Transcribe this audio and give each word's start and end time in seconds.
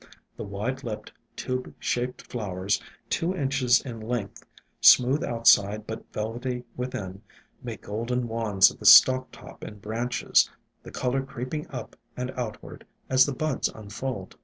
The 0.35 0.43
wide 0.43 0.83
lipped, 0.83 1.11
tube 1.35 1.75
shaped 1.77 2.23
flowers, 2.23 2.81
two 3.07 3.35
inches 3.35 3.81
in 3.85 3.99
length, 3.99 4.43
smooth 4.79 5.23
outside 5.23 5.85
but 5.85 6.11
velvety 6.11 6.63
within, 6.75 7.21
make 7.61 7.83
golden 7.83 8.27
wands 8.27 8.71
of 8.71 8.79
the 8.79 8.87
stalk 8.87 9.27
top 9.31 9.63
and 9.63 9.79
branches, 9.79 10.49
the 10.81 10.89
color 10.89 11.21
creeping 11.21 11.69
up 11.69 11.95
and 12.17 12.31
outward 12.31 12.83
as 13.11 13.27
the 13.27 13.33
buds 13.35 13.69
unfold. 13.69 14.37